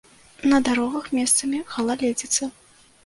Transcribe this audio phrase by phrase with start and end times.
[0.53, 2.51] На дарогах месцамі галаледзіца.